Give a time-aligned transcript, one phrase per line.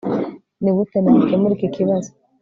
[0.61, 2.09] Nigute nakemura iki kibazo